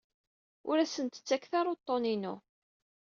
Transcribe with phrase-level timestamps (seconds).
[0.69, 2.35] Ur asent-ttaket ara uḍḍun-inu.